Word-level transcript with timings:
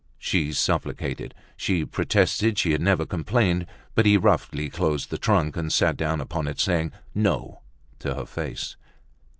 She 0.17 0.51
supplicated, 0.51 1.35
she 1.55 1.85
protested 1.85 2.57
she 2.57 2.71
had 2.71 2.81
never 2.81 3.05
complained; 3.05 3.67
but 3.93 4.07
he 4.07 4.17
roughly 4.17 4.67
closed 4.67 5.11
the 5.11 5.19
trunk 5.19 5.55
and 5.55 5.71
sat 5.71 5.95
down 5.95 6.19
upon 6.19 6.47
it, 6.47 6.59
saying, 6.59 6.91
"No!" 7.13 7.61
to 7.99 8.15
her 8.15 8.25
face. 8.25 8.77